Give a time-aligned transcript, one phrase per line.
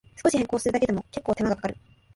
[0.15, 1.77] 少し変更するだけでも、けっこう手間がかかる